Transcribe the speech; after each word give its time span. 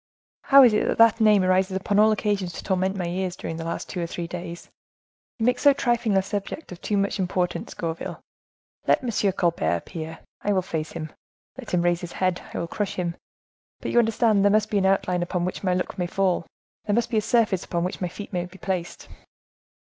"How 0.45 0.63
is 0.63 0.73
it 0.73 0.87
that 0.87 0.97
that 0.97 1.21
name 1.21 1.43
rises 1.43 1.77
upon 1.77 1.99
all 1.99 2.11
occasions 2.11 2.53
to 2.53 2.63
torment 2.63 2.97
my 2.97 3.05
ears, 3.05 3.35
during 3.35 3.57
the 3.57 3.63
last 3.63 3.87
two 3.87 4.01
or 4.01 4.07
three 4.07 4.25
days? 4.25 4.67
You 5.37 5.45
make 5.45 5.59
so 5.59 5.73
trifling 5.73 6.17
a 6.17 6.23
subject 6.23 6.71
of 6.71 6.81
too 6.81 6.97
much 6.97 7.19
importance, 7.19 7.75
Gourville. 7.75 8.19
Let 8.87 9.03
M. 9.03 9.31
Colbert 9.33 9.75
appear, 9.77 10.17
I 10.41 10.53
will 10.53 10.63
face 10.63 10.93
him; 10.93 11.13
let 11.55 11.69
him 11.69 11.83
raise 11.83 12.01
his 12.01 12.13
head, 12.13 12.41
I 12.51 12.57
will 12.57 12.67
crush 12.67 12.95
him; 12.95 13.15
but 13.79 13.91
you 13.91 13.99
understand, 13.99 14.43
there 14.43 14.49
must 14.49 14.71
be 14.71 14.79
an 14.79 14.87
outline 14.87 15.21
upon 15.21 15.45
which 15.45 15.63
my 15.63 15.75
look 15.75 15.99
may 15.99 16.07
fall, 16.07 16.47
there 16.85 16.95
must 16.95 17.11
be 17.11 17.17
a 17.17 17.21
surface 17.21 17.63
upon 17.63 17.83
which 17.83 18.01
my 18.01 18.07
feet 18.07 18.33
may 18.33 18.47
be 18.47 18.57
placed." 18.57 19.07